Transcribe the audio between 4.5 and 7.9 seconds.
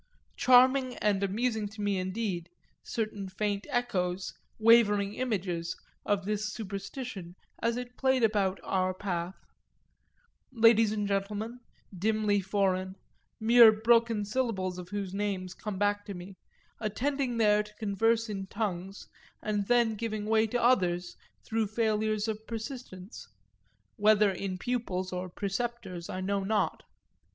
wavering images, of this superstition as